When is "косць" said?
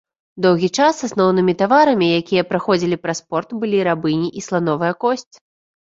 5.05-5.35